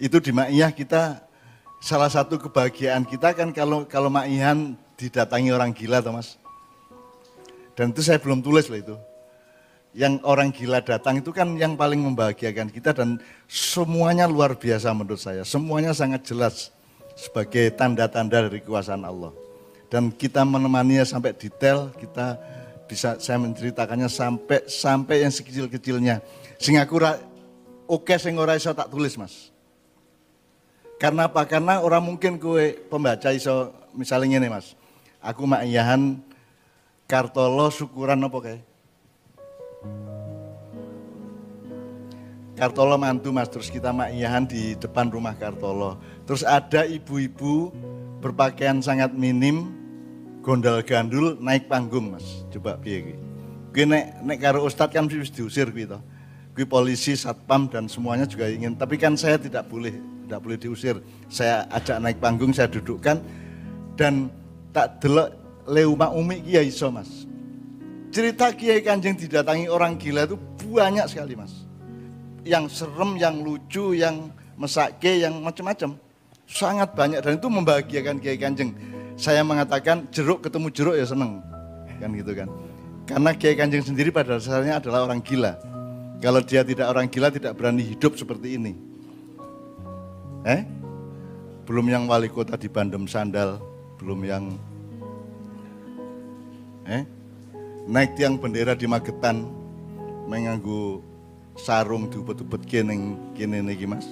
[0.00, 1.20] Itu di Ma'iyah kita
[1.84, 6.40] salah satu kebahagiaan kita kan kalau kalau Ma'ihan didatangi orang gila Thomas.
[7.76, 8.96] Dan itu saya belum tulis loh itu.
[9.92, 15.20] Yang orang gila datang itu kan yang paling membahagiakan kita dan semuanya luar biasa menurut
[15.20, 15.44] saya.
[15.44, 16.72] Semuanya sangat jelas
[17.12, 19.36] sebagai tanda-tanda dari kekuasaan Allah.
[19.92, 22.38] Dan kita menemaninya sampai detail, kita
[22.86, 26.22] bisa saya menceritakannya sampai sampai yang sekecil-kecilnya.
[26.86, 26.96] Aku
[27.90, 29.50] oke sing ora iso tak tulis, Mas.
[31.00, 31.48] Karena apa?
[31.48, 34.76] Karena orang mungkin kue pembaca iso misalnya ini Mas.
[35.24, 36.20] Aku makiyahan
[37.08, 38.62] Kartolo syukuran apa kayak?
[42.60, 45.96] Kartolo mantu mas, terus kita makiyahan di depan rumah Kartolo.
[46.28, 47.72] Terus ada ibu-ibu
[48.20, 49.72] berpakaian sangat minim,
[50.44, 52.44] gondal gandul naik panggung mas.
[52.52, 53.16] Coba piye
[53.72, 55.96] Gue nek nek karo ustadz kan harus diusir gitu
[56.54, 58.76] gue polisi, satpam dan semuanya juga ingin.
[58.76, 59.96] Tapi kan saya tidak boleh,
[60.30, 60.96] tidak boleh diusir.
[61.26, 63.18] Saya ajak naik panggung, saya dudukkan
[63.98, 64.30] dan
[64.70, 65.34] tak delok
[65.66, 67.26] leuma umi kiai iso mas.
[68.14, 70.38] Cerita kiai kanjeng didatangi orang gila itu
[70.70, 71.66] banyak sekali mas.
[72.46, 75.98] Yang serem, yang lucu, yang mesake, yang macam-macam.
[76.46, 78.70] Sangat banyak dan itu membahagiakan kiai kanjeng.
[79.18, 81.42] Saya mengatakan jeruk ketemu jeruk ya seneng.
[81.98, 82.48] Kan gitu kan.
[83.04, 85.58] Karena kiai kanjeng sendiri pada dasarnya adalah orang gila
[86.20, 88.89] kalau dia tidak orang gila tidak berani hidup seperti ini.
[90.46, 90.64] Eh?
[91.68, 93.60] Belum yang wali kota di Bandem Sandal,
[94.00, 94.44] belum yang
[96.88, 97.04] eh?
[97.90, 99.46] Naik tiang bendera di Magetan
[100.30, 101.02] menganggu
[101.58, 104.06] sarung diubet-ubet kene kene niki Mas.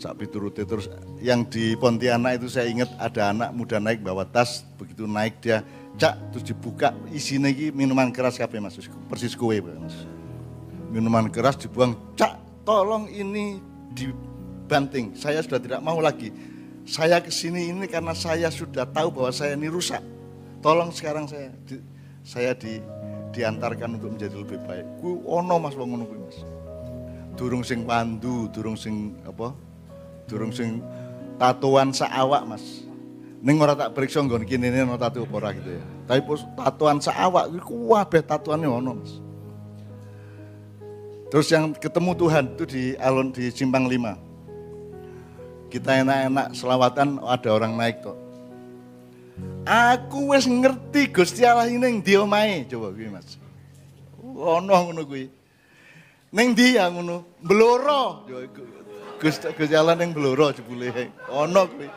[0.00, 0.90] Sak piturute terus
[1.22, 5.62] yang di Pontianak itu saya ingat ada anak muda naik bawa tas, begitu naik dia
[5.94, 8.74] cak terus dibuka isinya iki minuman keras kabeh Mas,
[9.06, 9.94] persis kue Mas
[10.90, 13.58] minuman keras dibuang, cak tolong ini
[14.64, 16.32] dibanting, saya sudah tidak mau lagi.
[16.88, 20.00] Saya ke sini ini karena saya sudah tahu bahwa saya ini rusak.
[20.64, 21.76] Tolong sekarang saya di,
[22.24, 22.80] saya di,
[23.36, 24.84] diantarkan untuk menjadi lebih baik.
[25.04, 26.40] Ku ono mas wong ngono mas.
[27.36, 29.52] Durung sing pandu, durung sing apa?
[30.24, 30.80] Durung sing
[31.36, 32.88] tatuan saawak mas.
[33.44, 35.84] Ning ora tak periksa nggon kene ono tatu apa ora gitu ya.
[36.08, 36.20] Tapi
[36.56, 39.12] tatuan saawak iku kabeh tatuane ono mas.
[41.32, 44.33] Terus yang ketemu Tuhan itu di alun di Simpang Lima.
[45.74, 48.14] Kita enak-enak selawatan ada orang naik kok.
[49.66, 52.62] Aku wes ngerti Gusti Allah ini yang dia main.
[52.70, 53.34] Coba gue Mas.
[54.22, 55.26] Ono ngono gue.
[56.30, 58.22] Neng dia ngono, Bloro.
[59.18, 61.10] Gusti Gusti Allah ning bloro jebule.
[61.26, 61.90] Ono kuwi.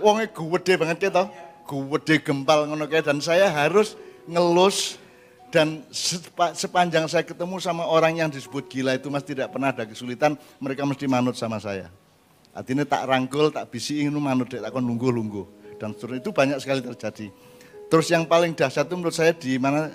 [0.00, 1.28] Wonge gede banget ya toh.
[1.68, 4.96] Gede gempal ngono kae dan saya harus ngelus
[5.52, 5.84] dan
[6.56, 10.84] sepanjang saya ketemu sama orang yang disebut gila itu mas tidak pernah ada kesulitan, mereka
[10.84, 11.88] mesti manut sama saya.
[12.56, 15.78] Artinya tak rangkul, tak bisi ingin manut, tak akan lungguh-lungguh.
[15.78, 17.26] Dan seterusnya itu banyak sekali terjadi.
[17.88, 19.94] Terus yang paling dahsyat itu menurut saya di mana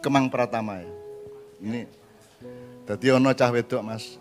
[0.00, 0.90] Kemang Pratama ya.
[1.64, 1.88] Ini,
[2.84, 4.20] jadi ono cah wedok mas.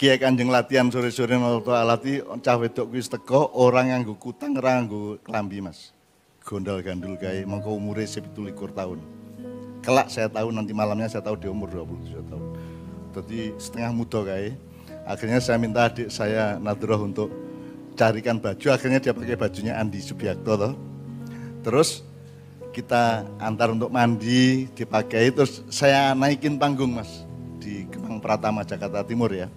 [0.00, 4.88] Kiai kanjeng latihan sore-sore nolto alati cah wedok kuis teko orang yang gue kutang orang
[4.88, 5.92] gue kelambi mas
[6.50, 8.04] gondal gandul kayak mongko umure
[8.48, 8.98] likur tahun.
[9.80, 12.46] Kelak saya tahu nanti malamnya saya tahu di umur 27 tahun.
[13.16, 14.56] Jadi setengah muda kayak.
[15.10, 17.28] Akhirnya saya minta adik saya Nadroh untuk
[17.98, 18.66] carikan baju.
[18.70, 20.72] Akhirnya dia pakai bajunya Andi Subiakto toh.
[21.66, 22.06] Terus
[22.70, 25.34] kita antar untuk mandi, dipakai.
[25.34, 27.26] Terus saya naikin panggung mas
[27.58, 29.50] di Kemang Pratama Jakarta Timur ya.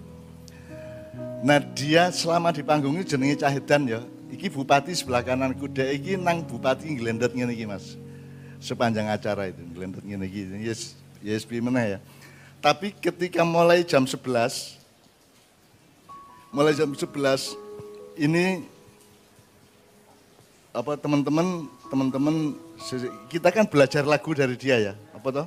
[1.46, 4.00] Nah dia selama di panggung ini jenenge Cahidan ya,
[4.34, 7.94] Iki bupati sebelah kanan kuda iki nang bupati nglendet ngene iki Mas.
[8.58, 10.50] Sepanjang acara itu nglendet ngene iki.
[10.58, 11.98] Yes, yes mana ya.
[12.58, 14.83] Tapi ketika mulai jam 11
[16.54, 17.10] mulai jam 11
[18.14, 18.62] ini
[20.70, 22.54] apa teman-teman teman-teman
[23.26, 24.94] kita kan belajar lagu dari dia ya.
[25.10, 25.46] Apa toh?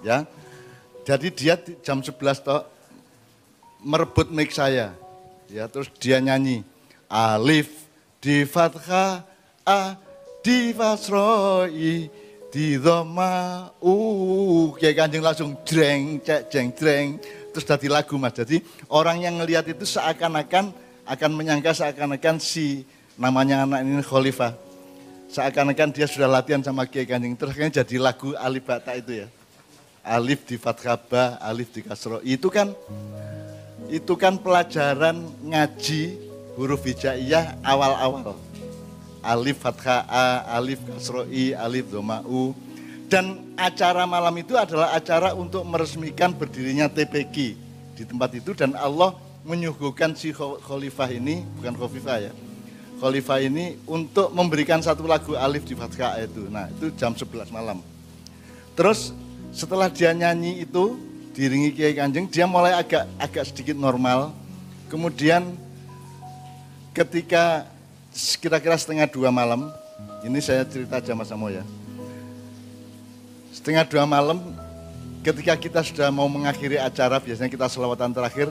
[0.00, 0.24] Ya.
[1.04, 2.64] Jadi dia jam 11 toh
[3.84, 4.96] merebut mic saya.
[5.52, 6.64] Ya, terus dia nyanyi
[7.12, 7.84] alif
[8.24, 9.20] di fathah
[9.68, 10.00] a
[10.40, 12.08] di fasroi
[12.48, 17.08] di dhamma u kayak kanjeng langsung jreng cek jeng jreng
[17.54, 18.34] terus dari lagu mas.
[18.34, 18.58] Jadi
[18.90, 20.74] orang yang ngelihat itu seakan-akan
[21.06, 22.82] akan menyangka seakan-akan si
[23.14, 24.58] namanya anak ini khalifah.
[25.30, 27.38] Seakan-akan dia sudah latihan sama Kiai Kanjeng.
[27.38, 29.26] Terus kan jadi lagu alif bata itu ya.
[30.02, 32.18] Alif di fathah ba alif di kasro.
[32.26, 32.74] Itu kan
[33.86, 36.02] itu kan pelajaran ngaji
[36.58, 38.34] huruf hijaiyah awal-awal.
[39.24, 40.26] Alif fathah A,
[40.58, 42.52] alif kasro I, alif doma U.
[43.04, 47.36] Dan acara malam itu adalah acara untuk meresmikan berdirinya TPG,
[47.94, 49.14] di tempat itu dan Allah
[49.44, 52.32] menyuguhkan si khalifah ini, bukan khalifah ya,
[52.98, 56.48] khalifah ini untuk memberikan satu lagu alif di Fatkah itu.
[56.48, 57.84] Nah itu jam 11 malam.
[58.74, 59.12] Terus
[59.52, 60.98] setelah dia nyanyi itu,
[61.36, 64.32] diringi Kiai Kanjeng, dia mulai agak agak sedikit normal.
[64.88, 65.54] Kemudian
[66.96, 67.68] ketika
[68.40, 69.68] kira-kira setengah dua malam,
[70.24, 71.62] ini saya cerita aja Mas Amo ya.
[73.54, 74.42] Setengah dua malam,
[75.22, 78.50] ketika kita sudah mau mengakhiri acara, biasanya kita selawatan terakhir,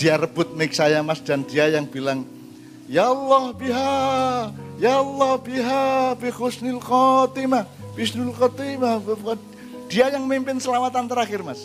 [0.00, 2.24] dia rebut mic saya mas dan dia yang bilang,
[2.88, 4.00] Ya Allah biha,
[4.80, 8.96] Ya Allah biha, bi khusnil khotimah, bisnul khotimah.
[9.92, 11.60] Dia yang memimpin selawatan terakhir mas.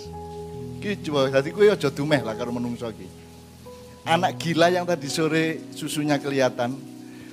[0.84, 3.08] Ki coba, tadi gue aja dumeh lah kalau menungso ki.
[4.04, 6.76] Anak gila yang tadi sore susunya kelihatan,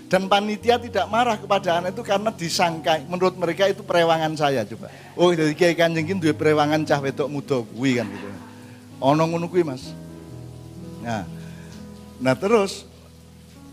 [0.06, 4.86] dan panitia tidak marah kepada anak itu karena disangka menurut mereka itu perewangan saya coba.
[5.18, 8.28] Oh dari kiai kanjeng dua perewangan cah wedok muda kuwi kan gitu.
[9.02, 9.90] Ono ngono kuwi Mas.
[11.02, 11.26] Nah,
[12.22, 12.86] nah terus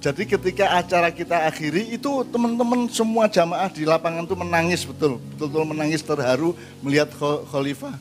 [0.03, 5.63] jadi ketika acara kita akhiri itu teman-teman semua jamaah di lapangan itu menangis betul, betul-betul
[5.63, 7.07] menangis terharu melihat
[7.47, 7.95] khalifah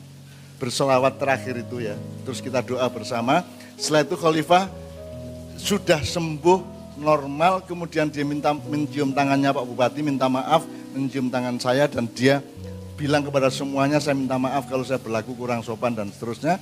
[0.57, 1.95] berselawat terakhir itu ya.
[2.25, 3.45] Terus kita doa bersama.
[3.77, 4.67] Setelah itu khalifah
[5.55, 6.72] sudah sembuh
[7.03, 10.63] normal, kemudian dia minta mencium tangannya Pak Bupati, minta maaf,
[10.95, 12.39] mencium tangan saya dan dia
[12.95, 16.57] bilang kepada semuanya saya minta maaf kalau saya berlaku kurang sopan dan seterusnya.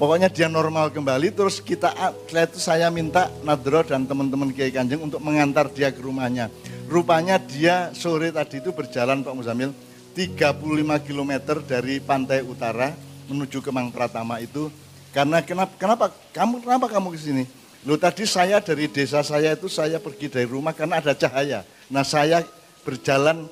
[0.00, 1.92] Pokoknya dia normal kembali, terus kita
[2.24, 6.48] setelah itu saya minta Nadro dan teman-teman Kiai Kanjeng untuk mengantar dia ke rumahnya.
[6.88, 9.76] Rupanya dia sore tadi itu berjalan Pak Muzamil
[10.16, 11.32] 35 km
[11.68, 12.96] dari pantai utara
[13.28, 14.72] menuju ke Mang Pratama itu.
[15.12, 17.44] Karena kenapa, kenapa kamu kenapa kamu ke sini?
[17.88, 21.64] Lo tadi saya dari desa saya itu saya pergi dari rumah karena ada cahaya.
[21.88, 22.44] Nah saya
[22.84, 23.48] berjalan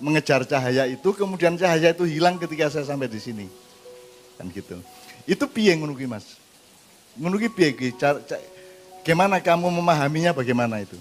[0.00, 3.46] mengejar cahaya itu, kemudian cahaya itu hilang ketika saya sampai di sini.
[4.40, 4.80] Kan gitu.
[5.28, 6.40] Itu piye ngono Mas?
[7.20, 7.70] Ngono ki piye
[9.02, 10.94] Gimana kamu memahaminya bagaimana itu?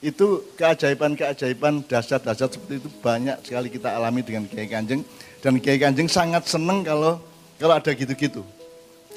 [0.00, 5.04] Itu keajaiban-keajaiban dasar-dasar seperti itu banyak sekali kita alami dengan Kiai Kanjeng
[5.44, 7.20] dan Kiai Kanjeng sangat seneng kalau
[7.60, 8.44] kalau ada gitu-gitu.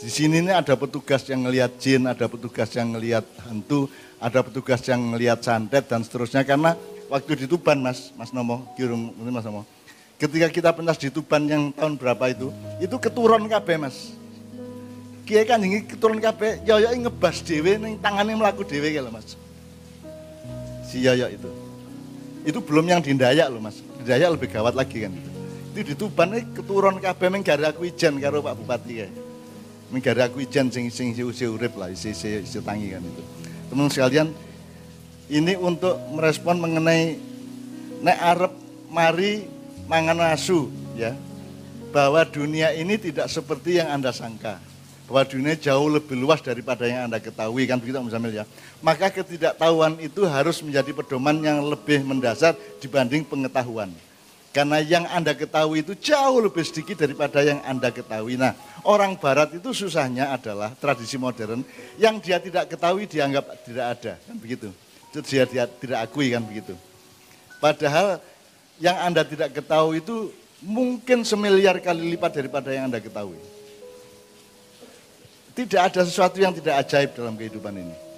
[0.01, 3.87] Di sini ini ada petugas yang ngelihat jin, ada petugas yang ngelihat hantu,
[4.17, 6.73] ada petugas yang ngelihat santet dan seterusnya karena
[7.07, 9.63] waktu di Tuban Mas, Mas Nomo, Kirung, Mas Nomo.
[10.17, 12.49] Ketika kita pentas di Tuban yang tahun berapa itu,
[12.79, 14.23] itu keturun kabeh Mas
[15.23, 19.39] Kiai kan ini turun kabeh, yoyo ngebas dhewe ning tangane mlaku dhewe lho Mas.
[20.83, 21.47] Si yoyo itu.
[22.43, 23.79] Itu belum yang di Dayak loh Mas.
[23.79, 25.29] Di Dayak lebih gawat lagi kan itu.
[25.79, 29.22] Di Tuban ini keturun kabeh ning aku ijan karo Pak Bupati kae.
[29.93, 33.23] Ning aku ijan sing sing isi urip lah, isi isi, isi tangi kan itu.
[33.69, 34.33] Teman sekalian,
[35.29, 37.21] ini untuk merespon mengenai
[38.01, 38.53] nek arep
[38.89, 39.45] mari
[39.85, 41.13] mangan asu ya
[41.93, 44.57] bahwa dunia ini tidak seperti yang Anda sangka
[45.05, 48.49] bahwa dunia jauh lebih luas daripada yang Anda ketahui kan begitu Mas Amil ya.
[48.81, 53.93] Maka ketidaktahuan itu harus menjadi pedoman yang lebih mendasar dibanding pengetahuan.
[54.53, 58.37] Karena yang Anda ketahui itu jauh lebih sedikit daripada yang Anda ketahui.
[58.37, 58.53] Nah,
[58.85, 61.65] orang barat itu susahnya adalah tradisi modern
[61.97, 64.69] yang dia tidak ketahui dianggap tidak ada, kan begitu.
[65.09, 66.77] Itu dia, dia tidak akui kan begitu.
[67.57, 68.21] Padahal
[68.77, 70.29] yang Anda tidak ketahui itu
[70.61, 73.41] mungkin semiliar kali lipat daripada yang Anda ketahui.
[75.57, 78.12] Tidak ada sesuatu yang tidak ajaib dalam kehidupan ini.